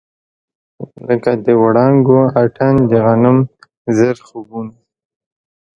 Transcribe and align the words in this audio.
لکه 1.07 1.31
د 1.45 1.47
وړانګو 1.61 2.19
اتڼ، 2.41 2.73
د 2.89 2.91
غنم 3.05 3.37
ژړ 3.95 4.17
خوبونه 4.27 4.73